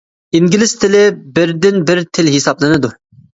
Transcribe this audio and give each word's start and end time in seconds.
ئىنگلىز 0.37 0.71
تىلى 0.83 1.01
بىردىن 1.35 1.77
بىر 1.91 2.03
تىل 2.19 2.33
ھېسابلىنىدۇ. 2.37 2.93